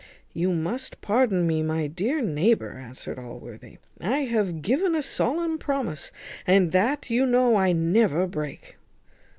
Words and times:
"You 0.33 0.51
must 0.51 0.99
pardon 1.01 1.45
me, 1.45 1.61
my 1.61 1.85
dear 1.85 2.21
neighbour!" 2.23 2.71
answered 2.71 3.19
Allworthy; 3.19 3.77
"I 3.99 4.21
have 4.21 4.63
given 4.63 4.95
a 4.95 5.03
solemn 5.03 5.59
promise, 5.59 6.11
and 6.47 6.71
that 6.71 7.11
you 7.11 7.27
know 7.27 7.55
I 7.55 7.71
never 7.71 8.25
break." 8.25 8.77